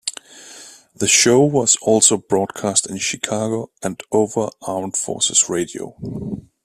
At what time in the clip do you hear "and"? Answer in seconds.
3.83-4.01